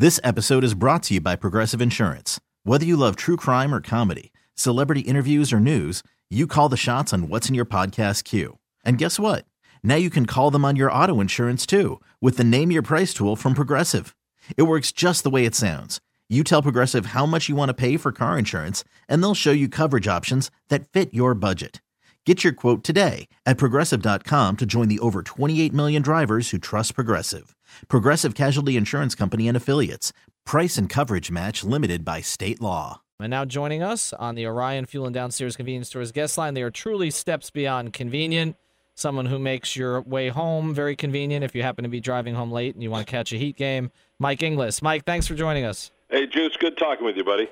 This 0.00 0.18
episode 0.24 0.64
is 0.64 0.72
brought 0.72 1.02
to 1.02 1.14
you 1.14 1.20
by 1.20 1.36
Progressive 1.36 1.82
Insurance. 1.82 2.40
Whether 2.64 2.86
you 2.86 2.96
love 2.96 3.16
true 3.16 3.36
crime 3.36 3.74
or 3.74 3.82
comedy, 3.82 4.32
celebrity 4.54 5.00
interviews 5.00 5.52
or 5.52 5.60
news, 5.60 6.02
you 6.30 6.46
call 6.46 6.70
the 6.70 6.78
shots 6.78 7.12
on 7.12 7.28
what's 7.28 7.50
in 7.50 7.54
your 7.54 7.66
podcast 7.66 8.24
queue. 8.24 8.56
And 8.82 8.96
guess 8.96 9.20
what? 9.20 9.44
Now 9.82 9.96
you 9.96 10.08
can 10.08 10.24
call 10.24 10.50
them 10.50 10.64
on 10.64 10.74
your 10.74 10.90
auto 10.90 11.20
insurance 11.20 11.66
too 11.66 12.00
with 12.18 12.38
the 12.38 12.44
Name 12.44 12.70
Your 12.70 12.80
Price 12.80 13.12
tool 13.12 13.36
from 13.36 13.52
Progressive. 13.52 14.16
It 14.56 14.62
works 14.62 14.90
just 14.90 15.22
the 15.22 15.28
way 15.28 15.44
it 15.44 15.54
sounds. 15.54 16.00
You 16.30 16.44
tell 16.44 16.62
Progressive 16.62 17.12
how 17.12 17.26
much 17.26 17.50
you 17.50 17.56
want 17.56 17.68
to 17.68 17.74
pay 17.74 17.98
for 17.98 18.10
car 18.10 18.38
insurance, 18.38 18.84
and 19.06 19.22
they'll 19.22 19.34
show 19.34 19.52
you 19.52 19.68
coverage 19.68 20.08
options 20.08 20.50
that 20.70 20.88
fit 20.88 21.12
your 21.12 21.34
budget. 21.34 21.82
Get 22.26 22.44
your 22.44 22.52
quote 22.52 22.84
today 22.84 23.28
at 23.46 23.56
progressive.com 23.56 24.58
to 24.58 24.66
join 24.66 24.88
the 24.88 24.98
over 24.98 25.22
28 25.22 25.72
million 25.72 26.02
drivers 26.02 26.50
who 26.50 26.58
trust 26.58 26.94
Progressive. 26.94 27.56
Progressive 27.88 28.34
Casualty 28.34 28.76
Insurance 28.76 29.14
Company 29.14 29.48
and 29.48 29.56
Affiliates. 29.56 30.12
Price 30.44 30.76
and 30.76 30.86
coverage 30.86 31.30
match 31.30 31.64
limited 31.64 32.04
by 32.04 32.20
state 32.20 32.60
law. 32.60 33.00
And 33.18 33.30
now 33.30 33.46
joining 33.46 33.82
us 33.82 34.12
on 34.12 34.34
the 34.34 34.46
Orion 34.46 34.84
Fuel 34.84 35.06
and 35.06 35.14
Downstairs 35.14 35.56
Convenience 35.56 35.88
Stores 35.88 36.12
guest 36.12 36.36
line, 36.36 36.52
they 36.52 36.62
are 36.62 36.70
truly 36.70 37.10
steps 37.10 37.50
beyond 37.50 37.94
convenient. 37.94 38.56
Someone 38.94 39.24
who 39.24 39.38
makes 39.38 39.74
your 39.74 40.02
way 40.02 40.28
home 40.28 40.74
very 40.74 40.96
convenient 40.96 41.42
if 41.42 41.54
you 41.54 41.62
happen 41.62 41.84
to 41.84 41.88
be 41.88 42.00
driving 42.00 42.34
home 42.34 42.52
late 42.52 42.74
and 42.74 42.82
you 42.82 42.90
want 42.90 43.06
to 43.06 43.10
catch 43.10 43.32
a 43.32 43.36
Heat 43.36 43.56
game. 43.56 43.90
Mike 44.18 44.42
Inglis. 44.42 44.82
Mike, 44.82 45.06
thanks 45.06 45.26
for 45.26 45.34
joining 45.34 45.64
us. 45.64 45.90
Hey, 46.10 46.26
Juice, 46.26 46.54
good 46.58 46.76
talking 46.76 47.06
with 47.06 47.16
you, 47.16 47.24
buddy. 47.24 47.48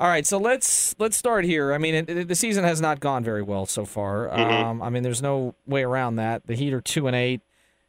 All 0.00 0.06
right, 0.06 0.24
so 0.24 0.38
let's 0.38 0.94
let's 1.00 1.16
start 1.16 1.44
here. 1.44 1.72
I 1.72 1.78
mean, 1.78 1.94
it, 1.94 2.28
the 2.28 2.34
season 2.36 2.62
has 2.62 2.80
not 2.80 3.00
gone 3.00 3.24
very 3.24 3.42
well 3.42 3.66
so 3.66 3.84
far. 3.84 4.28
Mm-hmm. 4.28 4.40
Um, 4.40 4.82
I 4.82 4.90
mean, 4.90 5.02
there's 5.02 5.22
no 5.22 5.56
way 5.66 5.82
around 5.82 6.16
that. 6.16 6.46
The 6.46 6.54
Heat 6.54 6.72
are 6.72 6.80
two 6.80 7.08
and 7.08 7.16
eight. 7.16 7.40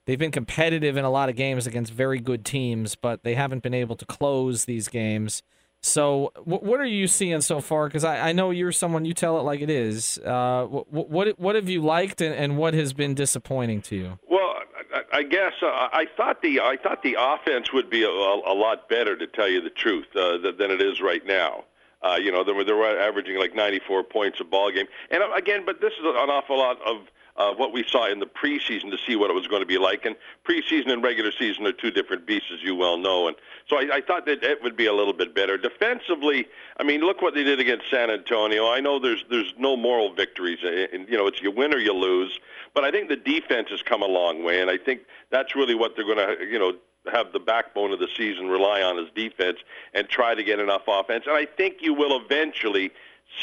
They've 0.06 0.18
been 0.18 0.32
competitive 0.32 0.98
in 0.98 1.06
a 1.06 1.10
lot 1.12 1.30
of 1.30 1.36
games 1.36 1.68
against 1.68 1.94
very 1.94 2.20
good 2.20 2.44
teams, 2.44 2.96
but 2.96 3.22
they 3.22 3.36
haven't 3.36 3.62
been 3.62 3.76
able 3.76 3.96
to 3.96 4.06
close 4.08 4.66
these 4.66 4.88
games. 4.88 5.44
So, 5.82 6.32
what, 6.44 6.64
what 6.64 6.80
are 6.80 6.86
you 6.86 7.08
seeing 7.08 7.42
so 7.42 7.62
far? 7.62 7.88
Because 7.88 8.04
I, 8.04 8.30
I 8.30 8.32
know 8.32 8.50
you're 8.50 8.72
someone 8.72 9.06
you 9.06 9.14
tell 9.14 9.40
it 9.40 9.44
like 9.44 9.62
it 9.62 9.70
is. 9.70 10.18
Uh, 10.18 10.66
what, 10.66 11.10
what 11.12 11.40
what 11.40 11.56
have 11.56 11.70
you 11.70 11.82
liked, 11.82 12.22
and, 12.22 12.34
and 12.34 12.58
what 12.58 12.74
has 12.74 12.92
been 12.92 13.14
disappointing 13.14 13.84
to 13.84 13.96
you? 13.96 14.20
Well, 14.28 14.56
I, 14.94 15.20
I 15.20 15.24
guess 15.24 15.54
uh, 15.62 15.68
I 15.68 16.08
thought 16.18 16.42
the 16.42 16.60
I 16.60 16.76
thought 16.82 17.04
the 17.04 17.18
offense 17.20 17.72
would 17.72 17.92
be 17.92 18.04
a, 18.04 18.10
a 18.10 18.56
lot 18.56 18.90
better, 18.90 19.16
to 19.16 19.28
tell 19.28 19.48
you 19.48 19.62
the 19.62 19.70
truth, 19.70 20.08
uh, 20.16 20.40
than 20.58 20.72
it 20.72 20.82
is 20.82 21.02
right 21.02 21.24
now. 21.24 21.66
Uh, 22.02 22.16
you 22.16 22.32
know, 22.32 22.44
they're, 22.44 22.64
they're 22.64 23.02
averaging 23.02 23.38
like 23.38 23.54
94 23.56 24.04
points 24.04 24.40
a 24.40 24.44
ball 24.44 24.72
game, 24.72 24.88
and 25.12 25.22
uh, 25.22 25.32
again, 25.34 25.64
but 25.66 25.82
this 25.82 25.94
is 25.94 26.06
an 26.06 26.30
awful 26.30 26.58
lot 26.58 26.78
of 26.86 27.08
uh, 27.40 27.54
what 27.54 27.72
we 27.72 27.84
saw 27.88 28.12
in 28.12 28.20
the 28.20 28.26
preseason 28.26 28.92
to 28.92 28.98
see 29.08 29.16
what 29.16 29.32
it 29.32 29.34
was 29.34 29.48
going 29.48 29.62
to 29.62 29.66
be 29.66 29.78
like. 29.78 30.06
And 30.06 30.16
preseason 30.48 30.92
and 30.92 31.02
regular 31.02 31.32
season 31.32 31.66
are 31.66 31.72
two 31.72 31.90
different 31.90 32.28
beasts, 32.28 32.50
as 32.54 32.62
you 32.62 32.76
well 32.76 32.98
know. 32.98 33.28
And 33.28 33.38
so 33.68 33.78
I, 33.78 33.98
I 33.98 34.02
thought 34.02 34.26
that 34.26 34.44
it 34.44 34.62
would 34.62 34.76
be 34.76 34.88
a 34.88 34.94
little 34.94 35.14
bit 35.14 35.34
better 35.34 35.58
defensively. 35.58 36.48
I 36.78 36.84
mean, 36.84 37.00
look 37.00 37.22
what 37.22 37.34
they 37.34 37.44
did 37.44 37.60
against 37.60 37.90
San 37.90 38.12
Antonio. 38.12 38.70
I 38.70 38.82
know 38.82 39.00
there's 39.00 39.24
there's 39.30 39.54
no 39.58 39.78
moral 39.78 40.14
victories. 40.14 40.60
And, 40.62 41.08
you 41.08 41.18
know, 41.18 41.28
it's 41.28 41.42
you 41.42 41.50
win 41.50 41.74
or 41.74 41.80
you 41.80 41.94
lose. 41.94 42.38
But 42.74 42.84
I 42.84 42.92
think 42.92 43.08
the 43.08 43.16
defense 43.16 43.70
has 43.70 43.82
come 43.82 44.02
a 44.04 44.08
long 44.08 44.44
way, 44.44 44.62
and 44.62 44.70
I 44.70 44.78
think 44.78 45.02
that's 45.32 45.56
really 45.56 45.76
what 45.76 45.96
they're 45.96 46.06
going 46.06 46.18
to, 46.18 46.46
you 46.46 46.60
know, 46.60 46.74
have 47.12 47.32
the 47.32 47.40
backbone 47.40 47.92
of 47.92 48.00
the 48.00 48.08
season 48.16 48.48
rely 48.48 48.82
on 48.82 48.98
his 48.98 49.10
defense 49.16 49.60
and 49.94 50.08
try 50.10 50.36
to 50.36 50.44
get 50.44 50.60
enough 50.60 50.84
offense. 50.88 51.26
And 51.28 51.36
I 51.36 51.46
think 51.46 51.78
you 51.82 51.94
will 51.94 52.20
eventually 52.20 52.92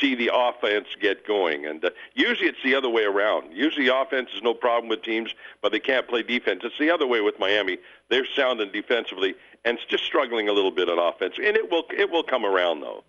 see 0.01 0.15
the 0.15 0.31
offense 0.33 0.89
get 1.01 1.27
going. 1.27 1.65
And 1.65 1.84
uh, 1.84 1.91
usually 2.15 2.49
it's 2.49 2.62
the 2.65 2.75
other 2.75 2.91
way 2.91 3.05
around. 3.05 3.53
Usually 3.53 3.89
offense 3.89 4.31
is 4.34 4.43
no 4.43 4.53
problem 4.53 4.89
with 4.89 5.03
teams, 5.03 5.34
but 5.62 5.73
they 5.73 5.79
can't 5.79 6.09
play 6.09 6.23
defense. 6.23 6.62
It's 6.65 6.79
the 6.79 6.91
other 6.91 7.07
way 7.07 7.21
with 7.21 7.39
Miami. 7.39 7.79
They're 8.11 8.27
sounding 8.27 8.73
defensively 8.73 9.34
and 9.65 9.79
it's 9.79 9.87
just 9.87 10.05
struggling 10.05 10.49
a 10.49 10.53
little 10.53 10.71
bit 10.71 10.89
on 10.89 10.99
offense. 10.99 11.34
And 11.37 11.57
it 11.57 11.71
will 11.71 11.84
it 11.91 12.11
will 12.11 12.23
come 12.23 12.45
around 12.45 12.81
though. 12.81 13.05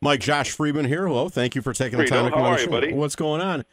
Mike 0.00 0.20
Josh 0.20 0.50
Friedman 0.50 0.84
here. 0.84 1.06
Hello, 1.06 1.28
thank 1.28 1.54
you 1.54 1.62
for 1.62 1.72
taking 1.72 1.98
the 1.98 2.06
time 2.06 2.26
to 2.26 2.30
come 2.30 2.42
on 2.42 2.52
are 2.52 2.56
the 2.56 2.60
you, 2.60 2.66
show. 2.66 2.70
buddy? 2.70 2.92
What's 2.92 3.16
going 3.16 3.40
on? 3.40 3.64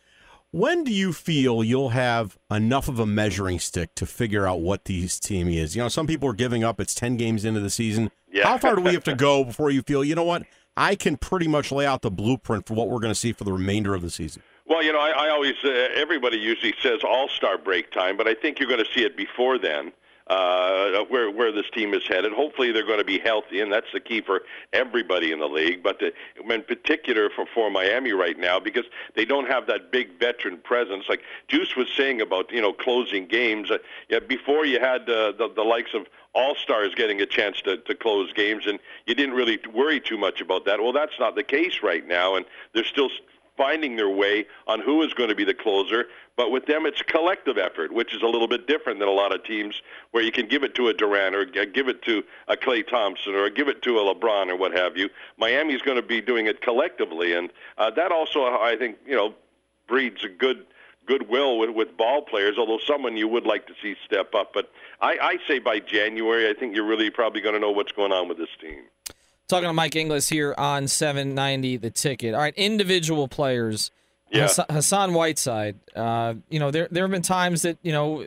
When 0.53 0.83
do 0.83 0.91
you 0.91 1.13
feel 1.13 1.63
you'll 1.63 1.89
have 1.89 2.37
enough 2.51 2.89
of 2.89 2.99
a 2.99 3.05
measuring 3.05 3.57
stick 3.57 3.95
to 3.95 4.05
figure 4.05 4.45
out 4.45 4.59
what 4.59 4.83
this 4.83 5.17
team 5.17 5.47
is? 5.47 5.77
You 5.77 5.81
know, 5.81 5.87
some 5.87 6.07
people 6.07 6.27
are 6.27 6.33
giving 6.33 6.61
up. 6.61 6.81
It's 6.81 6.93
ten 6.93 7.15
games 7.15 7.45
into 7.45 7.61
the 7.61 7.69
season. 7.69 8.11
Yeah. 8.29 8.47
How 8.47 8.57
far 8.57 8.75
do 8.75 8.81
we 8.81 8.93
have 8.93 9.05
to 9.05 9.15
go 9.29 9.45
before 9.45 9.69
you 9.69 9.81
feel, 9.81 10.03
you 10.03 10.13
know 10.13 10.25
what? 10.25 10.43
I 10.75 10.95
can 10.95 11.15
pretty 11.15 11.47
much 11.47 11.71
lay 11.71 11.85
out 11.85 12.01
the 12.01 12.11
blueprint 12.11 12.65
for 12.65 12.73
what 12.73 12.89
we're 12.89 12.99
going 12.99 13.13
to 13.13 13.19
see 13.19 13.31
for 13.31 13.45
the 13.45 13.53
remainder 13.53 13.93
of 13.95 14.01
the 14.01 14.09
season. 14.09 14.41
Well, 14.65 14.83
you 14.83 14.91
know, 14.91 14.99
I, 14.99 15.27
I 15.27 15.29
always 15.29 15.55
uh, 15.63 15.69
everybody 15.95 16.37
usually 16.37 16.73
says 16.81 16.99
All 17.07 17.29
Star 17.29 17.57
break 17.57 17.91
time, 17.91 18.17
but 18.17 18.27
I 18.27 18.33
think 18.33 18.59
you're 18.59 18.69
going 18.69 18.83
to 18.83 18.91
see 18.93 19.05
it 19.05 19.15
before 19.15 19.57
then. 19.57 19.93
Uh, 20.27 21.03
where 21.09 21.29
where 21.29 21.51
this 21.51 21.69
team 21.73 21.93
is 21.93 22.07
headed. 22.07 22.31
Hopefully, 22.31 22.71
they're 22.71 22.85
going 22.85 22.99
to 22.99 23.03
be 23.03 23.19
healthy, 23.19 23.59
and 23.59 23.71
that's 23.71 23.91
the 23.91 23.99
key 23.99 24.21
for 24.21 24.43
everybody 24.71 25.31
in 25.31 25.39
the 25.39 25.47
league. 25.47 25.83
But 25.83 25.99
the, 25.99 26.13
in 26.53 26.63
particular 26.63 27.29
for 27.29 27.45
for 27.53 27.69
Miami 27.69 28.13
right 28.13 28.37
now, 28.37 28.59
because 28.59 28.85
they 29.15 29.25
don't 29.25 29.47
have 29.47 29.67
that 29.67 29.91
big 29.91 30.19
veteran 30.19 30.57
presence. 30.57 31.05
Like 31.09 31.21
Juice 31.47 31.75
was 31.75 31.87
saying 31.97 32.21
about 32.21 32.51
you 32.51 32.61
know 32.61 32.71
closing 32.71 33.25
games. 33.25 33.71
Uh, 33.71 33.79
yeah, 34.09 34.19
before 34.19 34.65
you 34.65 34.79
had 34.79 35.01
uh, 35.09 35.33
the 35.33 35.51
the 35.53 35.63
likes 35.63 35.93
of 35.93 36.05
all 36.33 36.55
stars 36.55 36.95
getting 36.95 37.21
a 37.21 37.25
chance 37.25 37.61
to, 37.61 37.77
to 37.77 37.95
close 37.95 38.31
games, 38.33 38.65
and 38.65 38.79
you 39.05 39.15
didn't 39.15 39.35
really 39.35 39.59
worry 39.73 39.99
too 39.99 40.17
much 40.17 40.39
about 40.39 40.65
that. 40.65 40.79
Well, 40.79 40.93
that's 40.93 41.19
not 41.19 41.35
the 41.35 41.43
case 41.43 41.79
right 41.83 42.07
now, 42.07 42.35
and 42.35 42.45
they're 42.73 42.85
still 42.85 43.09
finding 43.57 43.95
their 43.95 44.09
way 44.09 44.45
on 44.67 44.79
who 44.79 45.01
is 45.03 45.13
going 45.13 45.29
to 45.29 45.35
be 45.35 45.43
the 45.43 45.53
closer. 45.53 46.05
But 46.35 46.51
with 46.51 46.65
them, 46.65 46.85
it's 46.85 47.01
a 47.01 47.03
collective 47.03 47.57
effort, 47.57 47.91
which 47.91 48.15
is 48.15 48.21
a 48.21 48.25
little 48.25 48.47
bit 48.47 48.67
different 48.67 48.99
than 48.99 49.07
a 49.07 49.11
lot 49.11 49.33
of 49.33 49.43
teams 49.43 49.81
where 50.11 50.23
you 50.23 50.31
can 50.31 50.47
give 50.47 50.63
it 50.63 50.73
to 50.75 50.87
a 50.87 50.93
Durant 50.93 51.35
or 51.35 51.45
give 51.45 51.87
it 51.87 52.01
to 52.03 52.23
a 52.47 52.55
Klay 52.55 52.87
Thompson 52.87 53.35
or 53.35 53.49
give 53.49 53.67
it 53.67 53.81
to 53.83 53.99
a 53.99 54.15
LeBron 54.15 54.49
or 54.49 54.55
what 54.55 54.71
have 54.71 54.97
you. 54.97 55.09
Miami's 55.37 55.81
going 55.81 55.97
to 55.97 56.07
be 56.07 56.21
doing 56.21 56.47
it 56.47 56.61
collectively, 56.61 57.33
and 57.33 57.51
uh, 57.77 57.91
that 57.91 58.11
also, 58.11 58.45
I 58.45 58.75
think, 58.77 58.97
you 59.05 59.15
know, 59.15 59.35
breeds 59.87 60.23
a 60.23 60.29
good 60.29 60.65
goodwill 61.05 61.57
with, 61.57 61.71
with 61.71 61.97
ball 61.97 62.21
players, 62.21 62.57
although 62.57 62.79
someone 62.85 63.17
you 63.17 63.27
would 63.27 63.45
like 63.45 63.67
to 63.67 63.73
see 63.81 63.95
step 64.05 64.33
up. 64.35 64.53
But 64.53 64.71
I, 65.01 65.17
I 65.21 65.37
say 65.47 65.59
by 65.59 65.79
January, 65.79 66.49
I 66.49 66.53
think 66.53 66.75
you're 66.75 66.85
really 66.85 67.09
probably 67.09 67.41
going 67.41 67.55
to 67.55 67.59
know 67.59 67.71
what's 67.71 67.91
going 67.91 68.11
on 68.11 68.29
with 68.29 68.37
this 68.37 68.49
team. 68.59 68.83
Talking 69.51 69.67
to 69.69 69.73
Mike 69.73 69.95
Inglis 69.95 70.29
here 70.29 70.55
on 70.57 70.87
790 70.87 71.77
The 71.77 71.91
Ticket. 71.91 72.33
All 72.33 72.39
right, 72.41 72.53
individual 72.55 73.27
players. 73.27 73.91
Yeah. 74.31 74.43
Hass- 74.43 74.59
Hassan 74.69 75.13
Whiteside. 75.13 75.77
Uh, 75.95 76.35
you 76.49 76.59
know, 76.59 76.71
there 76.71 76.87
there 76.89 77.03
have 77.03 77.11
been 77.11 77.21
times 77.21 77.61
that 77.63 77.77
you 77.83 77.91
know 77.91 78.25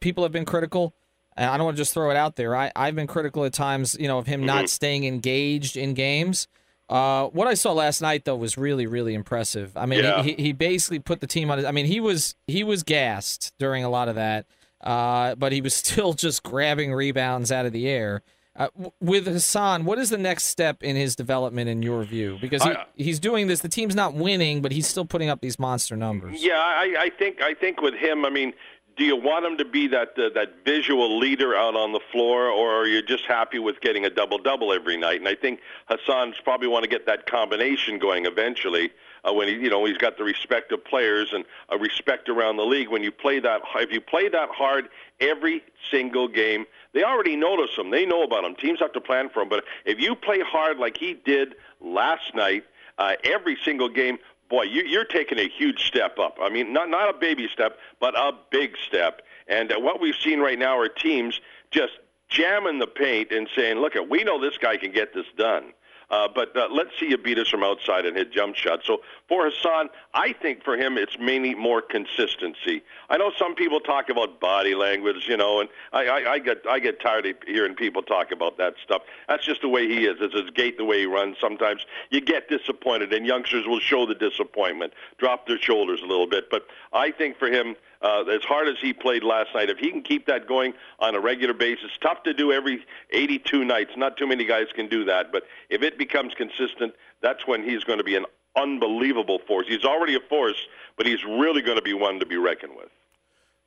people 0.00 0.24
have 0.24 0.32
been 0.32 0.44
critical. 0.46 0.94
And 1.34 1.48
I 1.48 1.56
don't 1.56 1.64
want 1.64 1.76
to 1.78 1.80
just 1.80 1.94
throw 1.94 2.10
it 2.10 2.16
out 2.16 2.36
there. 2.36 2.54
I 2.56 2.72
I've 2.76 2.94
been 2.94 3.06
critical 3.06 3.44
at 3.44 3.52
times. 3.52 3.96
You 4.00 4.08
know, 4.08 4.18
of 4.18 4.26
him 4.26 4.40
Mm-hmm. 4.40 4.46
not 4.46 4.68
staying 4.70 5.04
engaged 5.04 5.76
in 5.76 5.94
games. 5.94 6.48
Uh, 6.90 7.28
what 7.28 7.46
I 7.48 7.54
saw 7.54 7.72
last 7.72 8.02
night 8.02 8.24
though 8.26 8.36
was 8.36 8.58
really 8.58 8.86
really 8.86 9.14
impressive. 9.14 9.76
I 9.76 9.86
mean, 9.86 10.00
Yeah. 10.04 10.22
he, 10.22 10.32
he 10.34 10.52
basically 10.52 10.98
put 10.98 11.20
the 11.20 11.26
team 11.26 11.50
on. 11.50 11.58
His, 11.58 11.66
I 11.66 11.70
mean, 11.70 11.86
he 11.86 12.00
was 12.00 12.34
he 12.46 12.64
was 12.64 12.82
gassed 12.82 13.52
during 13.58 13.84
a 13.84 13.88
lot 13.90 14.08
of 14.08 14.14
that, 14.16 14.46
uh, 14.82 15.34
but 15.36 15.52
he 15.52 15.60
was 15.60 15.74
still 15.84 16.12
just 16.14 16.42
grabbing 16.42 16.92
rebounds 16.94 17.52
out 17.52 17.66
of 17.66 17.72
the 17.72 17.88
air. 17.88 18.22
Uh, 18.54 18.68
with 19.00 19.26
Hassan, 19.26 19.86
what 19.86 19.98
is 19.98 20.10
the 20.10 20.18
next 20.18 20.44
step 20.44 20.82
in 20.82 20.94
his 20.94 21.16
development 21.16 21.70
in 21.70 21.82
your 21.82 22.04
view? 22.04 22.36
Because 22.40 22.62
he, 22.62 22.70
I- 22.70 22.84
he's 22.96 23.18
doing 23.18 23.46
this. 23.46 23.60
The 23.60 23.68
team's 23.68 23.94
not 23.94 24.12
winning, 24.14 24.60
but 24.60 24.72
he's 24.72 24.86
still 24.86 25.06
putting 25.06 25.30
up 25.30 25.40
these 25.40 25.58
monster 25.58 25.96
numbers. 25.96 26.44
Yeah, 26.44 26.58
I, 26.58 26.94
I 26.98 27.10
think 27.10 27.40
I 27.40 27.54
think 27.54 27.80
with 27.80 27.94
him, 27.94 28.26
I 28.26 28.30
mean, 28.30 28.52
do 28.96 29.04
you 29.04 29.16
want 29.16 29.44
him 29.44 29.56
to 29.58 29.64
be 29.64 29.88
that 29.88 30.18
uh, 30.18 30.28
that 30.34 30.64
visual 30.64 31.18
leader 31.18 31.54
out 31.54 31.74
on 31.74 31.92
the 31.92 32.00
floor, 32.10 32.48
or 32.48 32.70
are 32.72 32.86
you 32.86 33.02
just 33.02 33.24
happy 33.24 33.58
with 33.58 33.80
getting 33.80 34.04
a 34.04 34.10
double 34.10 34.38
double 34.38 34.72
every 34.72 34.96
night? 34.96 35.18
And 35.18 35.28
I 35.28 35.34
think 35.34 35.60
Hassan's 35.88 36.36
probably 36.42 36.68
want 36.68 36.84
to 36.84 36.90
get 36.90 37.06
that 37.06 37.26
combination 37.26 37.98
going 37.98 38.26
eventually. 38.26 38.90
Uh, 39.24 39.32
when 39.32 39.46
he, 39.46 39.54
you 39.54 39.70
know, 39.70 39.84
he's 39.84 39.98
got 39.98 40.18
the 40.18 40.24
respect 40.24 40.72
of 40.72 40.84
players 40.84 41.32
and 41.32 41.44
a 41.68 41.78
respect 41.78 42.28
around 42.28 42.56
the 42.56 42.64
league. 42.64 42.88
When 42.88 43.04
you 43.04 43.12
play 43.12 43.38
that, 43.38 43.62
if 43.76 43.92
you 43.92 44.00
play 44.00 44.28
that 44.28 44.48
hard 44.50 44.88
every 45.20 45.62
single 45.90 46.26
game, 46.26 46.66
they 46.92 47.04
already 47.04 47.36
notice 47.36 47.70
him. 47.76 47.90
They 47.90 48.04
know 48.04 48.24
about 48.24 48.44
him. 48.44 48.56
Teams 48.56 48.80
have 48.80 48.92
to 48.94 49.00
plan 49.00 49.28
for 49.28 49.42
him. 49.42 49.48
But 49.48 49.64
if 49.84 50.00
you 50.00 50.16
play 50.16 50.40
hard 50.40 50.78
like 50.78 50.96
he 50.96 51.14
did 51.14 51.54
last 51.80 52.34
night, 52.34 52.64
uh, 52.98 53.14
every 53.24 53.56
single 53.64 53.88
game, 53.88 54.18
boy, 54.52 54.64
you, 54.64 54.82
you're 54.82 55.06
taking 55.06 55.38
a 55.38 55.48
huge 55.48 55.86
step 55.86 56.18
up. 56.18 56.36
I 56.40 56.50
mean, 56.50 56.74
not 56.74 56.90
not 56.90 57.08
a 57.08 57.18
baby 57.18 57.48
step, 57.50 57.78
but 57.98 58.16
a 58.16 58.32
big 58.50 58.76
step. 58.86 59.22
And 59.48 59.72
uh, 59.72 59.80
what 59.80 60.00
we've 60.00 60.14
seen 60.14 60.40
right 60.40 60.58
now 60.58 60.78
are 60.78 60.88
teams 60.88 61.40
just 61.70 61.94
jamming 62.28 62.78
the 62.78 62.86
paint 62.86 63.32
and 63.32 63.48
saying, 63.56 63.78
"Look, 63.78 63.96
at 63.96 64.08
we 64.08 64.22
know 64.22 64.38
this 64.38 64.58
guy 64.58 64.76
can 64.76 64.92
get 64.92 65.14
this 65.14 65.26
done." 65.38 65.72
Uh, 66.10 66.28
but 66.34 66.56
uh, 66.56 66.68
let's 66.70 66.90
see 66.98 67.08
you 67.08 67.18
beat 67.18 67.38
us 67.38 67.48
from 67.48 67.62
outside 67.62 68.06
and 68.06 68.16
hit 68.16 68.32
jump 68.32 68.54
shots. 68.54 68.86
So 68.86 69.00
for 69.28 69.50
Hassan, 69.50 69.88
I 70.14 70.32
think 70.32 70.62
for 70.62 70.76
him 70.76 70.98
it's 70.98 71.18
mainly 71.18 71.54
more 71.54 71.80
consistency. 71.80 72.82
I 73.08 73.16
know 73.16 73.32
some 73.38 73.54
people 73.54 73.80
talk 73.80 74.08
about 74.08 74.40
body 74.40 74.74
language, 74.74 75.26
you 75.28 75.36
know, 75.36 75.60
and 75.60 75.68
I, 75.92 76.06
I, 76.06 76.32
I 76.32 76.38
get 76.38 76.66
I 76.68 76.78
get 76.78 77.00
tired 77.00 77.26
of 77.26 77.36
hearing 77.46 77.74
people 77.74 78.02
talk 78.02 78.32
about 78.32 78.58
that 78.58 78.74
stuff. 78.82 79.02
That's 79.28 79.44
just 79.44 79.62
the 79.62 79.68
way 79.68 79.88
he 79.88 80.06
is. 80.06 80.16
It's 80.20 80.34
his 80.34 80.50
gait, 80.50 80.76
the 80.76 80.84
way 80.84 81.00
he 81.00 81.06
runs. 81.06 81.36
Sometimes 81.40 81.86
you 82.10 82.20
get 82.20 82.48
disappointed, 82.48 83.12
and 83.12 83.26
youngsters 83.26 83.66
will 83.66 83.80
show 83.80 84.06
the 84.06 84.14
disappointment, 84.14 84.92
drop 85.18 85.46
their 85.46 85.58
shoulders 85.58 86.00
a 86.02 86.06
little 86.06 86.26
bit. 86.26 86.50
But 86.50 86.66
I 86.92 87.10
think 87.10 87.38
for 87.38 87.48
him, 87.48 87.76
uh, 88.02 88.24
as 88.24 88.42
hard 88.42 88.68
as 88.68 88.76
he 88.80 88.92
played 88.92 89.22
last 89.22 89.50
night, 89.54 89.70
if 89.70 89.78
he 89.78 89.90
can 89.90 90.02
keep 90.02 90.26
that 90.26 90.48
going 90.48 90.74
on 90.98 91.14
a 91.14 91.20
regular 91.20 91.54
basis, 91.54 91.90
tough 92.00 92.22
to 92.24 92.34
do 92.34 92.50
every 92.52 92.84
82 93.10 93.64
nights. 93.64 93.92
Not 93.96 94.16
too 94.16 94.26
many 94.26 94.44
guys 94.44 94.66
can 94.74 94.88
do 94.88 95.04
that. 95.04 95.30
But 95.30 95.44
if 95.70 95.82
it 95.82 95.98
becomes 96.04 96.34
consistent, 96.34 96.94
that's 97.20 97.46
when 97.46 97.62
he's 97.62 97.84
going 97.84 97.98
to 97.98 98.04
be 98.04 98.16
an 98.16 98.26
unbelievable 98.56 99.40
force. 99.46 99.66
He's 99.68 99.84
already 99.84 100.14
a 100.14 100.20
force, 100.20 100.56
but 100.96 101.06
he's 101.06 101.24
really 101.24 101.62
going 101.62 101.76
to 101.78 101.82
be 101.82 101.94
one 101.94 102.18
to 102.20 102.26
be 102.26 102.36
reckoned 102.36 102.74
with. 102.76 102.90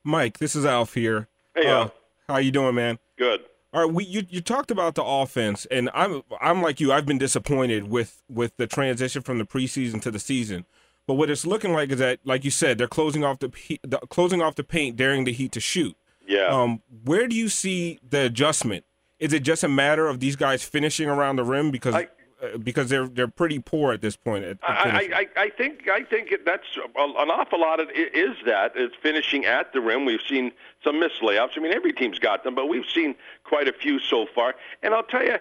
Mike, 0.04 0.38
this 0.38 0.54
is 0.54 0.64
Alf 0.64 0.94
here. 0.94 1.28
Hey, 1.54 1.66
uh, 1.66 1.80
Alf. 1.82 1.92
how 2.28 2.36
you 2.36 2.50
doing, 2.50 2.74
man? 2.74 2.98
Good. 3.18 3.40
All 3.72 3.84
right, 3.84 3.92
we 3.92 4.04
you, 4.04 4.22
you 4.30 4.40
talked 4.40 4.70
about 4.70 4.94
the 4.94 5.04
offense, 5.04 5.66
and 5.70 5.90
I'm 5.92 6.22
I'm 6.40 6.62
like 6.62 6.80
you. 6.80 6.92
I've 6.92 7.04
been 7.04 7.18
disappointed 7.18 7.90
with 7.90 8.22
with 8.28 8.56
the 8.56 8.66
transition 8.66 9.22
from 9.22 9.38
the 9.38 9.44
preseason 9.44 10.00
to 10.02 10.10
the 10.10 10.18
season. 10.18 10.64
But 11.06 11.14
what 11.14 11.30
it's 11.30 11.44
looking 11.44 11.72
like 11.72 11.90
is 11.92 11.98
that, 11.98 12.18
like 12.24 12.44
you 12.44 12.50
said, 12.50 12.78
they're 12.78 12.88
closing 12.88 13.22
off 13.24 13.38
the, 13.38 13.50
the 13.82 13.98
closing 14.08 14.40
off 14.40 14.54
the 14.54 14.64
paint, 14.64 14.96
daring 14.96 15.24
the 15.24 15.32
Heat 15.32 15.52
to 15.52 15.60
shoot. 15.60 15.96
Yeah. 16.26 16.46
Um, 16.46 16.82
where 17.04 17.28
do 17.28 17.36
you 17.36 17.48
see 17.48 17.98
the 18.08 18.22
adjustment? 18.22 18.84
Is 19.18 19.32
it 19.32 19.42
just 19.42 19.62
a 19.62 19.68
matter 19.68 20.08
of 20.08 20.20
these 20.20 20.36
guys 20.36 20.62
finishing 20.64 21.08
around 21.08 21.36
the 21.36 21.44
rim 21.44 21.70
because 21.70 21.94
I- 21.94 22.08
Uh, 22.42 22.58
because 22.58 22.90
they're 22.90 23.08
they're 23.08 23.28
pretty 23.28 23.58
poor 23.58 23.94
at 23.94 24.02
this 24.02 24.14
point? 24.14 24.44
At, 24.44 24.58
I. 24.62 25.26
I, 25.36 25.42
I 25.44 25.48
think 25.48 25.88
I 25.88 26.02
think 26.02 26.30
it- 26.32 26.44
that's 26.44 26.66
an 26.76 27.30
awful 27.30 27.60
lot 27.60 27.80
of 27.80 27.88
it 27.94 28.14
is 28.14 28.36
that 28.44 28.72
it's 28.76 28.94
finishing 29.02 29.46
at 29.46 29.72
the 29.72 29.80
rim. 29.80 30.04
We've 30.04 30.20
seen 30.28 30.52
some 30.84 31.00
missed 31.00 31.22
layups. 31.22 31.52
I 31.56 31.60
mean, 31.60 31.72
every 31.72 31.92
team's 31.92 32.18
got 32.18 32.44
them, 32.44 32.54
but 32.54 32.66
we've 32.68 32.84
seen 32.92 33.14
quite 33.44 33.68
a 33.68 33.72
few 33.72 33.98
so 33.98 34.26
far. 34.34 34.54
And 34.82 34.92
I'll 34.92 35.02
tell 35.02 35.24
you, 35.24 35.38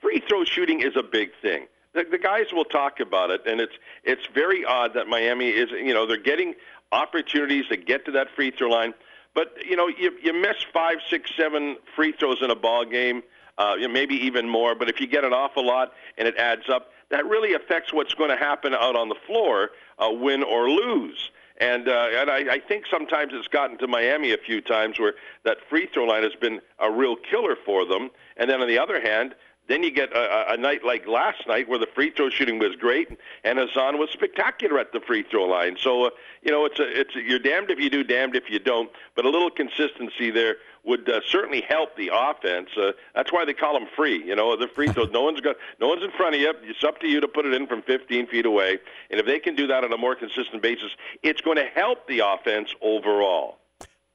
free 0.00 0.22
throw 0.28 0.44
shooting 0.44 0.80
is 0.82 0.94
a 0.96 1.02
big 1.02 1.30
thing. 1.42 1.66
The, 1.94 2.04
the 2.08 2.18
guys 2.18 2.52
will 2.52 2.64
talk 2.64 3.00
about 3.00 3.30
it, 3.30 3.42
and 3.46 3.60
it's 3.60 3.74
it's 4.04 4.26
very 4.32 4.64
odd 4.64 4.94
that 4.94 5.08
Miami 5.08 5.48
is 5.50 5.70
you 5.72 5.92
know 5.94 6.06
they're 6.06 6.16
getting 6.16 6.54
opportunities 6.92 7.66
to 7.68 7.76
get 7.76 8.04
to 8.04 8.12
that 8.12 8.28
free 8.36 8.52
throw 8.52 8.68
line, 8.68 8.94
but 9.34 9.52
you 9.68 9.74
know 9.74 9.88
you 9.88 10.12
you 10.22 10.32
miss 10.32 10.56
five, 10.72 10.98
six, 11.10 11.32
seven 11.36 11.76
free 11.96 12.12
throws 12.12 12.40
in 12.40 12.50
a 12.50 12.56
ball 12.56 12.84
game, 12.84 13.22
uh, 13.58 13.74
you 13.78 13.86
know, 13.86 13.92
maybe 13.92 14.14
even 14.14 14.48
more. 14.48 14.74
But 14.74 14.88
if 14.88 15.00
you 15.00 15.06
get 15.06 15.24
an 15.24 15.32
awful 15.32 15.66
lot 15.66 15.92
and 16.18 16.26
it 16.26 16.36
adds 16.36 16.68
up, 16.68 16.90
that 17.10 17.26
really 17.26 17.54
affects 17.54 17.92
what's 17.92 18.14
going 18.14 18.30
to 18.30 18.36
happen 18.36 18.74
out 18.74 18.96
on 18.96 19.08
the 19.08 19.16
floor, 19.26 19.70
uh, 19.98 20.10
win 20.10 20.42
or 20.42 20.70
lose. 20.70 21.30
And 21.58 21.88
uh, 21.88 22.08
and 22.12 22.30
I, 22.30 22.54
I 22.54 22.58
think 22.58 22.84
sometimes 22.90 23.32
it's 23.32 23.46
gotten 23.46 23.78
to 23.78 23.86
Miami 23.86 24.32
a 24.32 24.38
few 24.38 24.60
times 24.60 24.98
where 24.98 25.14
that 25.44 25.58
free 25.70 25.86
throw 25.92 26.04
line 26.04 26.24
has 26.24 26.34
been 26.34 26.60
a 26.80 26.90
real 26.90 27.14
killer 27.14 27.56
for 27.64 27.86
them. 27.86 28.10
And 28.36 28.50
then 28.50 28.60
on 28.60 28.66
the 28.66 28.78
other 28.78 29.00
hand, 29.00 29.36
then 29.68 29.82
you 29.82 29.90
get 29.90 30.12
a, 30.12 30.52
a 30.52 30.56
night 30.56 30.84
like 30.84 31.06
last 31.06 31.46
night 31.46 31.68
where 31.68 31.78
the 31.78 31.86
free 31.94 32.10
throw 32.10 32.28
shooting 32.28 32.58
was 32.58 32.76
great 32.76 33.08
and 33.44 33.58
Hassan 33.58 33.98
was 33.98 34.10
spectacular 34.10 34.78
at 34.78 34.92
the 34.92 35.00
free 35.00 35.22
throw 35.22 35.44
line. 35.44 35.76
So 35.80 36.06
uh, 36.06 36.10
you 36.42 36.50
know 36.50 36.64
it's 36.66 36.78
a, 36.78 37.00
it's 37.00 37.16
a, 37.16 37.22
you're 37.22 37.38
damned 37.38 37.70
if 37.70 37.78
you 37.78 37.88
do, 37.90 38.04
damned 38.04 38.36
if 38.36 38.50
you 38.50 38.58
don't. 38.58 38.90
But 39.14 39.24
a 39.24 39.30
little 39.30 39.50
consistency 39.50 40.30
there 40.30 40.56
would 40.84 41.08
uh, 41.08 41.20
certainly 41.26 41.62
help 41.62 41.96
the 41.96 42.10
offense. 42.12 42.68
Uh, 42.76 42.92
that's 43.14 43.32
why 43.32 43.44
they 43.44 43.54
call 43.54 43.72
them 43.72 43.88
free. 43.96 44.22
You 44.22 44.36
know 44.36 44.56
the 44.56 44.68
free 44.68 44.88
throws. 44.88 45.10
No 45.10 45.22
one's 45.22 45.40
got 45.40 45.56
no 45.80 45.88
one's 45.88 46.04
in 46.04 46.10
front 46.10 46.34
of 46.34 46.40
you. 46.40 46.52
It's 46.64 46.84
up 46.84 47.00
to 47.00 47.08
you 47.08 47.20
to 47.20 47.28
put 47.28 47.46
it 47.46 47.54
in 47.54 47.66
from 47.66 47.82
15 47.82 48.26
feet 48.26 48.46
away. 48.46 48.78
And 49.10 49.18
if 49.18 49.26
they 49.26 49.38
can 49.38 49.54
do 49.54 49.66
that 49.68 49.84
on 49.84 49.92
a 49.92 49.98
more 49.98 50.14
consistent 50.14 50.62
basis, 50.62 50.90
it's 51.22 51.40
going 51.40 51.56
to 51.56 51.66
help 51.74 52.06
the 52.06 52.20
offense 52.20 52.74
overall. 52.82 53.58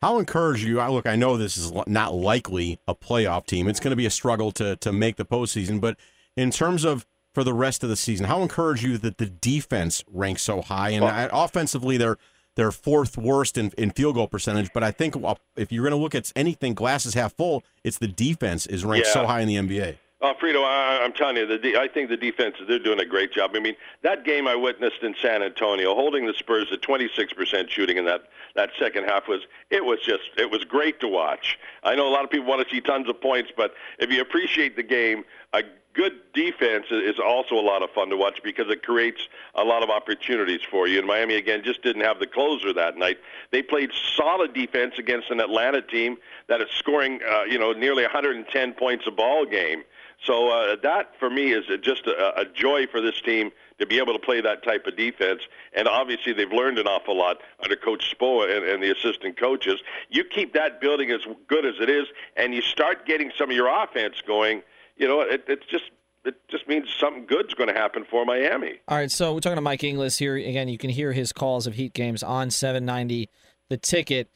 How 0.02 0.18
encouraged 0.20 0.64
you? 0.64 0.80
I 0.80 0.88
look, 0.90 1.06
I 1.06 1.16
know 1.16 1.36
this 1.38 1.58
is 1.58 1.72
not 1.88 2.14
likely 2.14 2.80
a 2.88 2.96
playoff 2.96 3.46
team. 3.46 3.68
It's 3.68 3.80
going 3.82 3.92
to 3.92 3.98
be 3.98 4.06
a 4.06 4.10
struggle 4.12 4.52
to 4.54 4.76
to 4.78 4.92
make 4.94 5.18
the 5.18 5.26
postseason. 5.26 5.82
But 5.82 5.98
in 6.38 6.52
terms 6.52 6.86
of 6.86 7.06
for 7.36 7.44
the 7.44 7.54
rest 7.54 7.84
of 7.84 7.90
the 7.90 7.96
season, 7.96 8.26
how 8.26 8.42
encouraged 8.42 8.82
you 8.84 8.98
that 8.98 9.18
the 9.18 9.26
defense 9.28 10.04
ranks 10.12 10.42
so 10.42 10.62
high 10.62 10.90
and 10.90 11.04
uh, 11.04 11.30
offensively 11.32 11.98
they're 11.98 12.18
they're 12.56 12.72
fourth 12.72 13.18
worst 13.18 13.58
in, 13.58 13.72
in 13.78 13.92
field 13.92 14.16
goal 14.16 14.28
percentage. 14.28 14.72
But 14.74 14.84
I 14.84 14.92
think 14.92 15.16
if 15.56 15.72
you're 15.72 15.84
going 15.84 15.98
to 15.98 16.02
look 16.02 16.16
at 16.16 16.32
anything 16.36 16.74
glasses 16.74 17.14
half 17.14 17.34
full, 17.34 17.64
it's 17.84 18.00
the 18.00 18.08
defense 18.08 18.66
is 18.66 18.84
ranked 18.84 19.08
Yeah. 19.08 19.14
so 19.14 19.28
high 19.28 19.42
in 19.42 19.48
the 19.48 19.56
NBA. 19.56 19.98
Uh, 20.22 20.34
Frito, 20.34 20.66
I, 20.66 21.02
I'm 21.02 21.14
telling 21.14 21.38
you, 21.38 21.46
the 21.46 21.58
de- 21.58 21.78
I 21.78 21.88
think 21.88 22.10
the 22.10 22.18
defense 22.18 22.56
they're 22.68 22.78
doing 22.78 23.00
a 23.00 23.06
great 23.06 23.32
job. 23.32 23.52
I 23.56 23.60
mean, 23.60 23.76
that 24.02 24.26
game 24.26 24.50
I 24.50 24.56
witnessed 24.56 25.02
in 25.02 25.16
San 25.22 25.42
Antonio, 25.42 25.96
holding 25.96 26.26
the 26.26 26.34
Spurs 26.34 26.68
to 26.70 26.78
26% 26.78 27.70
shooting 27.70 27.98
in 27.98 28.06
that 28.06 28.24
that 28.56 28.72
second 28.78 29.06
half 29.06 29.30
was 29.30 29.42
it 29.70 29.86
was 29.86 30.00
just 30.06 30.24
it 30.38 30.52
was 30.52 30.66
great 30.66 31.00
to 31.00 31.08
watch. 31.08 31.58
I 31.84 31.96
know 31.96 32.06
a 32.06 32.12
lot 32.12 32.26
of 32.26 32.30
people 32.30 32.48
want 32.48 32.68
to 32.68 32.74
see 32.74 32.82
tons 32.82 33.08
of 33.08 33.22
points, 33.22 33.52
but 33.56 33.74
if 33.98 34.12
you 34.12 34.20
appreciate 34.20 34.76
the 34.76 34.84
game, 34.84 35.24
a 35.54 35.64
good 35.94 36.20
defense 36.34 36.88
is 36.92 37.14
is 37.14 37.20
also 37.20 37.56
a 37.56 37.64
lot 37.64 37.82
of 37.82 37.90
fun 37.92 38.10
to 38.10 38.18
watch 38.18 38.42
because 38.44 38.70
it 38.70 38.84
creates 38.84 39.22
a 39.56 39.64
lot 39.64 39.84
of 39.84 39.90
opportunities 39.90 40.60
for 40.70 40.86
you. 40.86 41.00
And 41.00 41.08
Miami 41.08 41.36
again 41.36 41.62
just 41.64 41.82
didn't 41.82 42.04
have 42.04 42.20
the 42.20 42.28
closer 42.28 42.74
that 42.74 42.98
night. 42.98 43.20
They 43.52 43.62
played 43.62 43.92
solid 44.18 44.54
defense 44.54 44.96
against 44.98 45.30
an 45.30 45.40
Atlanta 45.40 45.82
team 45.82 46.18
that 46.48 46.60
is 46.60 46.68
scoring, 46.72 47.22
uh, 47.26 47.44
you 47.44 47.58
know, 47.58 47.72
nearly 47.72 48.04
110 48.04 48.74
points 48.74 49.08
a 49.08 49.12
ball 49.12 49.46
game. 49.46 49.84
So 50.26 50.50
uh, 50.50 50.76
that, 50.84 51.12
for 51.18 51.30
me, 51.30 51.54
is 51.54 51.66
just 51.82 52.06
a, 52.06 52.42
a 52.42 52.46
joy 52.46 52.88
for 52.88 53.00
this 53.02 53.22
team 53.22 53.52
to 53.80 53.86
be 53.86 54.00
able 54.00 54.14
to 54.14 54.20
play 54.20 54.42
that 54.42 54.64
type 54.64 54.86
of 54.86 54.98
defense. 54.98 55.42
And 55.74 55.88
obviously, 55.88 56.34
they've 56.34 56.52
learned 56.52 56.78
an 56.78 56.88
awful 56.88 57.18
lot 57.18 57.38
under 57.64 57.76
Coach 57.76 58.14
Spo 58.14 58.44
and, 58.44 58.66
and 58.66 58.84
the 58.84 58.92
assistant 58.92 59.40
coaches. 59.40 59.82
You 60.10 60.24
keep 60.26 60.54
that 60.54 60.82
building 60.82 61.12
as 61.12 61.22
good 61.48 61.66
as 61.66 61.76
it 61.80 61.90
is, 61.90 62.08
and 62.36 62.54
you 62.54 62.62
start 62.62 63.06
getting 63.06 63.32
some 63.38 63.50
of 63.50 63.56
your 63.56 63.68
offense 63.84 64.16
going. 64.28 64.62
You 64.98 65.08
know, 65.08 65.22
it, 65.22 65.46
it's 65.48 65.66
just 65.68 65.86
it 66.26 66.36
just 66.50 66.68
means 66.68 66.90
something 67.00 67.26
good's 67.26 67.54
going 67.54 67.70
to 67.70 67.74
happen 67.74 68.06
for 68.10 68.26
Miami. 68.26 68.80
All 68.88 68.98
right, 68.98 69.10
so 69.10 69.34
we're 69.34 69.40
talking 69.40 69.56
to 69.56 69.62
Mike 69.62 69.84
Inglis 69.84 70.18
here. 70.18 70.36
Again, 70.36 70.68
you 70.68 70.78
can 70.78 70.90
hear 70.90 71.14
his 71.14 71.32
calls 71.32 71.66
of 71.66 71.76
Heat 71.76 71.94
games 71.94 72.24
on 72.24 72.52
790 72.52 73.30
The 73.70 73.78
Ticket. 73.78 74.30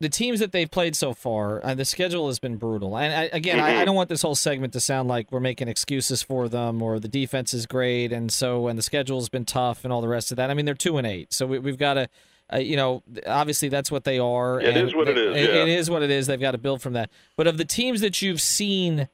The 0.00 0.08
teams 0.08 0.40
that 0.40 0.52
they've 0.52 0.70
played 0.70 0.96
so 0.96 1.14
far, 1.14 1.64
uh, 1.64 1.74
the 1.74 1.84
schedule 1.84 2.26
has 2.26 2.38
been 2.38 2.56
brutal. 2.56 2.98
And 2.98 3.14
I, 3.14 3.22
again, 3.32 3.60
I, 3.60 3.80
I 3.80 3.84
don't 3.84 3.94
want 3.94 4.08
this 4.08 4.22
whole 4.22 4.34
segment 4.34 4.72
to 4.74 4.80
sound 4.80 5.08
like 5.08 5.30
we're 5.30 5.40
making 5.40 5.68
excuses 5.68 6.22
for 6.22 6.48
them 6.48 6.82
or 6.82 6.98
the 6.98 7.08
defense 7.08 7.54
is 7.54 7.64
great 7.64 8.12
and 8.12 8.32
so 8.32 8.66
and 8.66 8.76
the 8.76 8.82
schedule's 8.82 9.28
been 9.28 9.44
tough 9.44 9.84
and 9.84 9.92
all 9.92 10.00
the 10.00 10.08
rest 10.08 10.30
of 10.30 10.36
that. 10.36 10.50
I 10.50 10.54
mean, 10.54 10.66
they're 10.66 10.74
two 10.74 10.98
and 10.98 11.06
eight, 11.06 11.32
so 11.32 11.46
we, 11.46 11.58
we've 11.58 11.78
got 11.78 11.94
to. 11.94 12.08
Uh, 12.52 12.58
you 12.58 12.76
know, 12.76 13.02
obviously 13.26 13.70
that's 13.70 13.90
what 13.90 14.04
they 14.04 14.18
are. 14.18 14.60
It 14.60 14.76
and 14.76 14.88
is 14.88 14.94
what 14.94 15.08
it 15.08 15.16
is, 15.16 15.34
It, 15.34 15.48
yeah. 15.48 15.62
it 15.62 15.68
is 15.68 15.88
what 15.88 16.02
it 16.02 16.10
is. 16.10 16.26
They've 16.26 16.38
got 16.38 16.50
to 16.50 16.58
build 16.58 16.82
from 16.82 16.92
that. 16.92 17.08
But 17.38 17.46
of 17.46 17.56
the 17.56 17.64
teams 17.64 18.02
that 18.02 18.20
you've 18.20 18.40
seen 18.42 19.08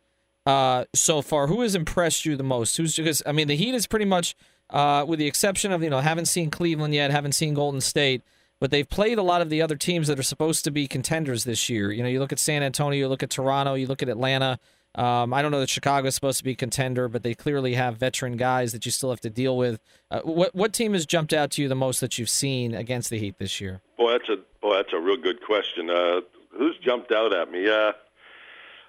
uh, 0.46 0.86
so 0.94 1.22
far, 1.22 1.46
who 1.46 1.60
has 1.60 1.76
impressed 1.76 2.24
you 2.24 2.34
the 2.34 2.42
most? 2.42 2.76
Who's 2.76 2.96
because 2.96 3.22
I 3.24 3.30
mean 3.32 3.46
the 3.46 3.54
Heat 3.54 3.74
is 3.74 3.86
pretty 3.86 4.04
much, 4.04 4.34
uh, 4.70 5.04
with 5.06 5.20
the 5.20 5.26
exception 5.26 5.70
of 5.70 5.80
you 5.82 5.90
know 5.90 6.00
haven't 6.00 6.26
seen 6.26 6.50
Cleveland 6.50 6.92
yet, 6.92 7.12
haven't 7.12 7.32
seen 7.32 7.54
Golden 7.54 7.80
State, 7.80 8.22
but 8.60 8.70
they've 8.70 8.88
played 8.88 9.18
a 9.18 9.22
lot 9.22 9.40
of 9.40 9.50
the 9.50 9.62
other 9.62 9.74
teams 9.74 10.06
that 10.08 10.18
are 10.18 10.22
supposed 10.22 10.64
to 10.64 10.70
be 10.70 10.86
contenders 10.86 11.44
this 11.44 11.68
year. 11.68 11.90
You 11.90 12.02
know, 12.02 12.08
you 12.08 12.20
look 12.20 12.32
at 12.32 12.38
San 12.38 12.62
Antonio, 12.62 12.98
you 12.98 13.08
look 13.08 13.22
at 13.22 13.30
Toronto, 13.30 13.74
you 13.74 13.86
look 13.86 14.02
at 14.02 14.08
Atlanta. 14.08 14.60
Um, 14.94 15.32
I 15.32 15.40
don't 15.40 15.50
know 15.50 15.60
that 15.60 15.70
Chicago 15.70 16.08
is 16.08 16.14
supposed 16.14 16.38
to 16.38 16.44
be 16.44 16.52
a 16.52 16.56
contender, 16.56 17.08
but 17.08 17.22
they 17.22 17.34
clearly 17.34 17.74
have 17.74 17.96
veteran 17.96 18.36
guys 18.36 18.72
that 18.72 18.84
you 18.84 18.92
still 18.92 19.10
have 19.10 19.20
to 19.20 19.30
deal 19.30 19.56
with. 19.56 19.80
Uh, 20.10 20.20
what 20.20 20.54
what 20.54 20.72
team 20.72 20.92
has 20.94 21.06
jumped 21.06 21.32
out 21.32 21.52
to 21.52 21.62
you 21.62 21.68
the 21.68 21.74
most 21.74 22.00
that 22.00 22.18
you've 22.18 22.30
seen 22.30 22.74
against 22.74 23.08
the 23.08 23.18
Heat 23.18 23.38
this 23.38 23.60
year? 23.60 23.80
Boy, 23.96 24.12
that's 24.12 24.28
a 24.28 24.36
boy, 24.60 24.76
that's 24.76 24.92
a 24.92 25.00
real 25.00 25.16
good 25.16 25.42
question. 25.42 25.90
Uh, 25.90 26.20
who's 26.50 26.76
jumped 26.78 27.12
out 27.12 27.32
at 27.32 27.50
me? 27.50 27.68
Uh, 27.68 27.92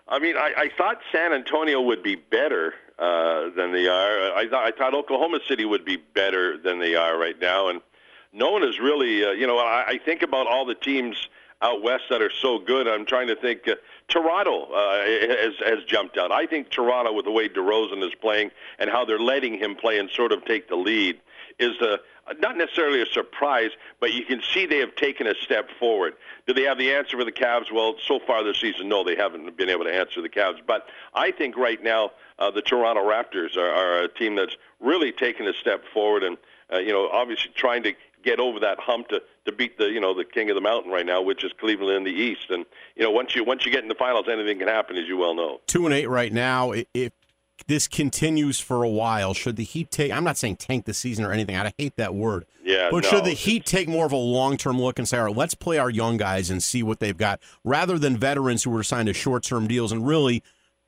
I 0.07 0.19
mean, 0.19 0.36
I, 0.36 0.53
I 0.57 0.69
thought 0.75 0.98
San 1.12 1.34
Antonio 1.34 1.79
would 1.81 2.01
be 2.01 2.15
better 2.15 2.74
uh, 2.98 3.50
than 3.55 3.72
they 3.72 3.88
are. 3.88 4.36
I 4.36 4.48
thought 4.50 4.65
I 4.65 4.72
thought 4.72 4.96
Oklahoma 4.96 5.39
City 5.48 5.65
would 5.65 5.86
be 5.86 5.98
better 5.98 6.57
than 6.57 6.79
they 6.79 6.96
are 6.96 7.17
right 7.17 7.39
now, 7.39 7.69
and 7.69 7.79
no 8.33 8.51
one 8.51 8.63
is 8.63 8.79
really. 8.79 9.23
Uh, 9.23 9.31
you 9.31 9.47
know, 9.47 9.57
I, 9.57 9.83
I 9.88 9.97
think 9.97 10.21
about 10.21 10.47
all 10.47 10.65
the 10.65 10.75
teams 10.75 11.29
out 11.61 11.83
west 11.83 12.05
that 12.09 12.21
are 12.21 12.31
so 12.31 12.57
good. 12.59 12.88
I'm 12.88 13.05
trying 13.05 13.27
to 13.27 13.35
think. 13.35 13.67
Uh, 13.67 13.75
Toronto 14.07 14.71
uh, 14.73 15.05
has 15.05 15.53
has 15.65 15.83
jumped 15.85 16.17
out. 16.17 16.31
I 16.31 16.45
think 16.45 16.69
Toronto, 16.69 17.13
with 17.13 17.25
the 17.25 17.31
way 17.31 17.47
DeRozan 17.50 18.05
is 18.05 18.13
playing 18.21 18.51
and 18.79 18.89
how 18.89 19.05
they're 19.05 19.19
letting 19.19 19.57
him 19.57 19.75
play 19.75 20.00
and 20.00 20.09
sort 20.09 20.31
of 20.31 20.43
take 20.45 20.67
the 20.67 20.75
lead, 20.75 21.19
is 21.59 21.79
a 21.81 22.00
not 22.39 22.55
necessarily 22.57 23.01
a 23.01 23.05
surprise, 23.05 23.71
but 24.00 24.13
you 24.13 24.23
can 24.23 24.41
see 24.53 24.65
they 24.65 24.77
have 24.77 24.95
taken 24.95 25.27
a 25.27 25.35
step 25.35 25.69
forward. 25.79 26.13
Do 26.47 26.53
they 26.53 26.63
have 26.63 26.77
the 26.77 26.93
answer 26.93 27.17
for 27.17 27.25
the 27.25 27.31
Cavs? 27.31 27.71
Well, 27.71 27.95
so 28.05 28.19
far 28.25 28.43
this 28.43 28.59
season, 28.59 28.88
no, 28.88 29.03
they 29.03 29.15
haven't 29.15 29.57
been 29.57 29.69
able 29.69 29.85
to 29.85 29.93
answer 29.93 30.21
the 30.21 30.29
Cavs. 30.29 30.59
But 30.65 30.88
I 31.13 31.31
think 31.31 31.57
right 31.57 31.81
now 31.81 32.11
uh, 32.39 32.51
the 32.51 32.61
Toronto 32.61 33.01
Raptors 33.01 33.57
are, 33.57 33.69
are 33.69 34.03
a 34.03 34.07
team 34.07 34.35
that's 34.35 34.55
really 34.79 35.11
taken 35.11 35.47
a 35.47 35.53
step 35.53 35.83
forward, 35.93 36.23
and 36.23 36.38
uh, 36.71 36.77
you 36.77 36.93
know, 36.93 37.09
obviously 37.09 37.51
trying 37.53 37.83
to 37.83 37.93
get 38.24 38.40
over 38.40 38.60
that 38.60 38.80
hump 38.80 39.08
to, 39.10 39.22
to 39.46 39.51
beat 39.51 39.78
the 39.78 39.86
you 39.86 40.00
know 40.00 40.13
the 40.13 40.25
king 40.25 40.50
of 40.50 40.56
the 40.56 40.62
mountain 40.62 40.92
right 40.92 41.06
now, 41.06 41.22
which 41.22 41.44
is 41.44 41.51
Cleveland 41.60 41.98
in 41.98 42.04
the 42.04 42.20
East. 42.20 42.50
And 42.50 42.66
you 42.96 43.04
know, 43.04 43.12
once 43.12 43.36
you 43.36 43.44
once 43.44 43.66
you 43.66 43.72
get 43.72 43.84
in 43.84 43.90
the 43.90 43.96
finals, 43.96 44.25
anything 44.32 44.60
can 44.60 44.68
happen, 44.68 44.98
as 44.98 45.08
you 45.08 45.18
well 45.18 45.34
know. 45.36 45.60
Two 45.68 45.86
and 45.86 45.94
eight 45.94 46.08
right 46.08 46.32
now. 46.32 46.74
If 46.94 47.12
this 47.68 47.88
continues 47.88 48.60
for 48.60 48.84
a 48.84 48.90
while, 48.90 49.34
should 49.34 49.56
the 49.56 49.63
Heat 49.63 49.92
take? 49.92 50.12
I'm 50.12 50.24
not 50.24 50.38
saying 50.38 50.56
tank 50.56 50.86
the 50.86 50.94
season 50.94 51.25
or 51.25 51.32
anything. 51.32 51.56
I 51.56 51.72
hate 51.78 51.96
that 51.98 52.16
word. 52.16 52.46
Yeah, 52.63 52.90
But 52.90 53.04
no. 53.04 53.10
should 53.10 53.24
the 53.24 53.32
Heat 53.32 53.66
take 53.66 53.88
more 53.88 54.06
of 54.06 54.12
a 54.12 54.18
long 54.18 54.58
term 54.58 54.82
look 54.82 54.98
and 54.98 55.08
say, 55.08 55.18
all 55.18 55.25
right, 55.25 55.36
let's 55.36 55.54
play 55.54 55.78
our 55.78 55.90
young 55.90 56.18
guys 56.18 56.50
and 56.50 56.62
see 56.63 56.82
what 56.82 57.00
they've 57.00 57.18
got, 57.18 57.40
rather 57.63 58.00
than 58.00 58.18
veterans 58.18 58.63
who 58.63 58.72
were 58.72 58.84
signed 58.84 59.08
to 59.08 59.13
short 59.13 59.44
term 59.44 59.68
deals 59.68 59.92
and 59.92 60.08
really, 60.08 60.44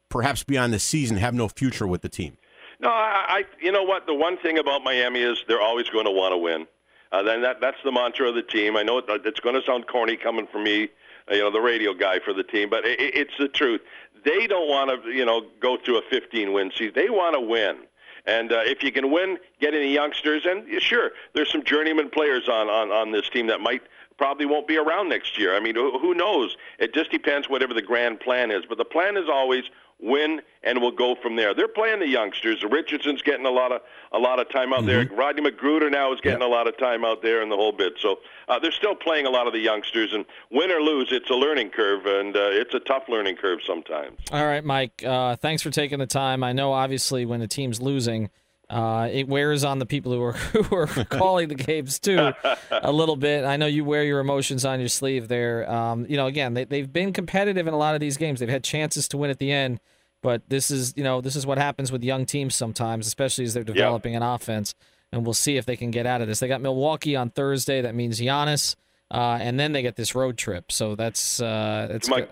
perhaps 0.09 0.43
beyond 0.43 0.73
the 0.73 0.79
season, 0.79 1.17
have 1.17 1.33
no 1.33 1.47
future 1.47 1.85
with 1.87 2.01
the 2.01 2.09
team? 2.09 2.37
No, 2.79 2.89
I, 2.89 3.25
I 3.27 3.43
you 3.61 3.71
know 3.71 3.83
what? 3.83 4.07
The 4.07 4.13
one 4.13 4.37
thing 4.37 4.57
about 4.57 4.83
Miami 4.83 5.21
is 5.21 5.43
they're 5.47 5.61
always 5.61 5.87
going 5.89 6.05
to 6.05 6.11
want 6.11 6.33
to 6.33 6.37
win. 6.37 6.67
Uh, 7.13 7.21
then 7.21 7.43
that 7.43 7.61
that's 7.61 7.77
the 7.85 7.91
mantra 7.91 8.27
of 8.27 8.33
the 8.33 8.41
team. 8.41 8.75
I 8.75 8.81
know 8.81 8.97
it, 8.97 9.05
it's 9.23 9.39
going 9.39 9.55
to 9.55 9.61
sound 9.61 9.87
corny 9.87 10.17
coming 10.17 10.47
from 10.51 10.63
me, 10.63 10.89
you 11.31 11.39
know, 11.39 11.51
the 11.51 11.61
radio 11.61 11.93
guy 11.93 12.19
for 12.19 12.33
the 12.33 12.43
team, 12.43 12.71
but 12.71 12.85
it, 12.85 12.99
it's 12.99 13.37
the 13.37 13.47
truth. 13.47 13.81
They 14.25 14.47
don't 14.47 14.67
want 14.67 15.03
to, 15.03 15.11
you 15.11 15.23
know, 15.23 15.43
go 15.59 15.77
through 15.77 15.99
a 15.99 16.01
15-win 16.03 16.71
season. 16.75 16.93
They 16.95 17.09
want 17.09 17.35
to 17.35 17.39
win. 17.39 17.77
And 18.25 18.51
uh, 18.51 18.61
if 18.63 18.81
you 18.81 18.91
can 18.91 19.11
win, 19.11 19.37
get 19.59 19.75
any 19.75 19.93
youngsters, 19.93 20.45
and 20.45 20.65
sure, 20.81 21.11
there's 21.33 21.51
some 21.51 21.63
journeyman 21.63 22.09
players 22.09 22.47
on, 22.47 22.69
on, 22.69 22.89
on 22.89 23.11
this 23.11 23.29
team 23.29 23.47
that 23.47 23.59
might 23.59 23.83
probably 24.17 24.45
won't 24.45 24.67
be 24.67 24.77
around 24.77 25.09
next 25.09 25.37
year. 25.37 25.55
I 25.55 25.59
mean, 25.59 25.75
who 25.75 26.13
knows? 26.13 26.55
It 26.79 26.93
just 26.93 27.11
depends 27.11 27.49
whatever 27.49 27.73
the 27.73 27.81
grand 27.81 28.21
plan 28.21 28.49
is. 28.49 28.63
But 28.67 28.77
the 28.77 28.85
plan 28.85 29.17
is 29.17 29.27
always 29.29 29.65
win, 30.03 30.41
and 30.63 30.81
we'll 30.81 30.91
go 30.91 31.15
from 31.21 31.35
there. 31.35 31.53
They're 31.53 31.67
playing 31.67 31.99
the 31.99 32.07
youngsters. 32.07 32.63
Richardson's 32.69 33.21
getting 33.21 33.45
a 33.45 33.51
lot 33.51 33.71
of 33.71 33.81
a 34.11 34.19
lot 34.19 34.39
of 34.39 34.49
time 34.49 34.73
out 34.73 34.85
there. 34.85 35.07
Rodney 35.11 35.49
McGruder 35.49 35.89
now 35.91 36.13
is 36.13 36.21
getting 36.21 36.43
a 36.43 36.47
lot 36.47 36.67
of 36.67 36.77
time 36.77 37.03
out 37.05 37.21
there 37.21 37.41
in 37.41 37.49
the 37.49 37.55
whole 37.55 37.71
bit. 37.71 37.93
So 37.99 38.19
uh, 38.47 38.59
they're 38.59 38.71
still 38.71 38.95
playing 38.95 39.25
a 39.25 39.29
lot 39.29 39.47
of 39.47 39.53
the 39.53 39.59
youngsters, 39.59 40.13
and 40.13 40.25
win 40.51 40.71
or 40.71 40.81
lose, 40.81 41.09
it's 41.11 41.29
a 41.29 41.35
learning 41.35 41.69
curve, 41.69 42.05
and 42.05 42.35
uh, 42.35 42.49
it's 42.51 42.73
a 42.73 42.79
tough 42.79 43.03
learning 43.07 43.37
curve 43.37 43.59
sometimes. 43.65 44.19
All 44.31 44.45
right, 44.45 44.63
Mike. 44.63 45.03
Uh, 45.03 45.35
thanks 45.37 45.61
for 45.63 45.69
taking 45.69 45.99
the 45.99 46.05
time. 46.05 46.43
I 46.43 46.51
know, 46.51 46.73
obviously, 46.73 47.25
when 47.25 47.39
the 47.39 47.47
team's 47.47 47.81
losing, 47.81 48.29
uh, 48.69 49.09
it 49.11 49.27
wears 49.27 49.63
on 49.63 49.79
the 49.79 49.85
people 49.85 50.11
who 50.11 50.21
are 50.23 50.31
who 50.63 50.75
are 50.75 50.87
calling 51.05 51.49
the 51.49 51.55
games 51.55 51.99
too 51.99 52.31
a 52.71 52.91
little 52.91 53.15
bit. 53.15 53.45
I 53.45 53.57
know 53.57 53.65
you 53.65 53.83
wear 53.83 54.03
your 54.03 54.19
emotions 54.19 54.65
on 54.65 54.79
your 54.79 54.89
sleeve 54.89 55.27
there. 55.27 55.69
Um, 55.69 56.05
you 56.09 56.17
know, 56.17 56.27
again, 56.27 56.53
they 56.53 56.63
they've 56.63 56.91
been 56.91 57.13
competitive 57.13 57.67
in 57.67 57.73
a 57.73 57.77
lot 57.77 57.93
of 57.95 58.01
these 58.01 58.17
games. 58.17 58.39
They've 58.39 58.49
had 58.49 58.63
chances 58.63 59.07
to 59.09 59.17
win 59.17 59.29
at 59.29 59.39
the 59.39 59.51
end, 59.51 59.79
but 60.21 60.41
this 60.49 60.71
is 60.71 60.93
you 60.95 61.03
know 61.03 61.21
this 61.21 61.35
is 61.35 61.45
what 61.45 61.57
happens 61.57 61.91
with 61.91 62.03
young 62.03 62.25
teams 62.25 62.55
sometimes, 62.55 63.05
especially 63.05 63.43
as 63.45 63.53
they're 63.53 63.63
developing 63.63 64.15
an 64.15 64.23
offense. 64.23 64.73
And 65.11 65.23
we'll 65.23 65.35
see 65.35 65.57
if 65.57 65.67
they 65.67 65.75
can 65.75 65.91
get 65.91 66.07
out 66.07 66.21
of 66.21 66.27
this. 66.27 66.39
They 66.39 66.47
got 66.47 66.59
Milwaukee 66.59 67.15
on 67.15 67.29
Thursday. 67.29 67.81
That 67.81 67.93
means 67.93 68.19
Giannis, 68.19 68.75
uh, 69.11 69.37
and 69.39 69.59
then 69.59 69.71
they 69.73 69.83
get 69.83 69.95
this 69.95 70.15
road 70.15 70.39
trip. 70.39 70.71
So 70.71 70.95
that's 70.95 71.39
uh, 71.39 71.87
that's 71.91 72.09
good. 72.21 72.29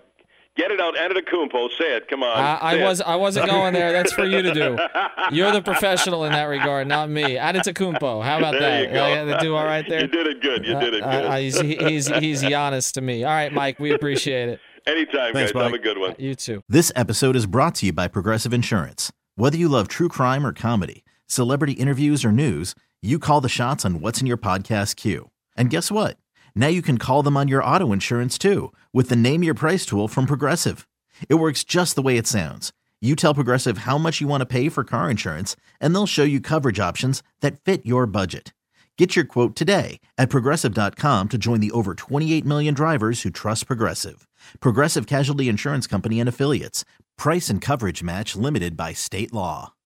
Get 0.56 0.72
it 0.72 0.80
out, 0.82 0.96
Antetokounmpo. 0.96 1.70
Say 1.80 1.96
it. 1.96 2.08
Come 2.08 2.24
on. 2.24 2.38
I, 2.38 2.60
I 2.62 2.74
say 2.74 2.82
it. 2.82 2.84
was 2.86 3.02
I 3.02 3.16
wasn't 3.16 3.50
going 3.50 3.74
there. 3.74 3.92
That's 3.92 4.12
for 4.14 4.26
you 4.26 4.42
to 4.42 4.54
do. 4.54 4.78
You're 5.32 5.52
the 5.52 5.62
professional 5.62 6.24
in 6.26 6.32
that 6.34 6.44
regard, 6.46 6.88
not 6.88 7.10
me. 7.10 7.36
Adetokounmpo. 7.36 8.24
How 8.24 8.38
about 8.38 8.52
There 8.54 8.62
that? 8.62 8.82
you 8.88 8.94
go. 8.94 9.04
I 9.04 9.10
had 9.10 9.26
to 9.26 9.38
do 9.40 9.56
all 9.56 9.66
right 9.66 9.86
there. 9.88 10.02
You 10.02 10.08
did 10.08 10.28
it 10.28 10.42
good. 10.42 10.66
You 10.66 10.80
did 10.80 10.94
it 10.96 11.04
Uh, 11.04 11.12
good. 11.12 11.26
uh, 11.26 11.36
he's, 11.38 11.60
he's 11.60 12.08
he's 12.08 12.44
Giannis 12.44 12.92
to 12.94 13.02
me. 13.02 13.24
All 13.24 13.32
right, 13.32 13.52
Mike. 13.54 13.80
We 13.80 13.94
appreciate 13.94 14.50
it. 14.50 14.60
Anytime, 14.88 15.34
Thanks, 15.34 15.52
guys. 15.52 15.64
Have 15.64 15.74
a 15.74 15.78
good 15.78 16.00
one. 16.00 16.16
You 16.18 16.34
too. 16.36 16.64
This 16.68 16.92
episode 16.96 17.36
is 17.36 17.46
brought 17.46 17.76
to 17.76 17.86
you 17.86 17.94
by 17.94 18.08
Progressive 18.08 18.52
Insurance. 18.54 19.12
Whether 19.36 19.58
you 19.58 19.70
love 19.70 19.88
true 19.88 20.10
crime 20.10 20.46
or 20.46 20.54
comedy, 20.54 21.04
celebrity 21.28 21.74
interviews 21.74 22.26
or 22.26 22.32
news, 22.32 22.74
you 23.02 23.20
call 23.20 23.42
the 23.42 23.50
shots 23.50 23.86
on 23.86 24.02
what's 24.02 24.22
in 24.22 24.28
your 24.28 24.38
podcast 24.38 24.96
queue. 24.96 25.30
And 25.56 25.70
guess 25.70 25.92
what? 25.92 26.18
Now 26.56 26.68
you 26.68 26.82
can 26.82 26.98
call 26.98 27.24
them 27.24 27.36
on 27.36 27.50
your 27.50 27.64
auto 27.64 27.92
insurance 27.92 28.38
too 28.38 28.72
with 28.94 29.10
the 29.10 29.18
Name 29.18 29.44
Your 29.44 29.54
Price 29.54 29.86
tool 29.86 30.08
from 30.08 30.26
Progressive. 30.28 30.88
It 31.28 31.36
works 31.36 31.66
just 31.66 31.96
the 31.96 32.02
way 32.02 32.18
it 32.18 32.28
sounds. 32.28 32.72
You 33.02 33.16
tell 33.16 33.34
Progressive 33.34 33.80
how 33.80 33.98
much 33.98 34.22
you 34.22 34.28
want 34.28 34.42
to 34.42 34.46
pay 34.46 34.70
for 34.70 34.84
car 34.84 35.10
insurance, 35.10 35.56
and 35.80 35.94
they'll 35.94 36.06
show 36.06 36.24
you 36.24 36.40
coverage 36.40 36.80
options 36.80 37.24
that 37.42 37.60
fit 37.60 37.86
your 37.86 38.06
budget. 38.06 38.54
Get 38.98 39.16
your 39.16 39.26
quote 39.26 39.56
today 39.56 40.00
at 40.20 40.30
progressive.com 40.30 41.30
to 41.30 41.38
join 41.40 41.60
the 41.60 41.72
over 41.72 41.96
28 41.96 42.46
million 42.46 42.76
drivers 42.76 43.24
who 43.24 43.32
trust 43.32 43.66
Progressive. 43.66 44.28
Progressive 44.60 45.08
Casualty 45.08 45.50
Insurance 45.50 45.88
Company 45.88 46.20
and 46.20 46.30
Affiliates. 46.30 46.86
Price 47.18 47.50
and 47.50 47.60
coverage 47.60 48.04
match 48.04 48.36
limited 48.36 48.78
by 48.78 48.94
state 48.94 49.34
law. 49.34 49.74